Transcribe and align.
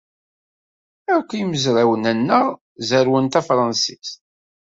Akk 1.15 1.29
imezrawen-nneɣ 1.41 2.45
zerrwen 2.87 3.25
tafṛansit. 3.27 4.07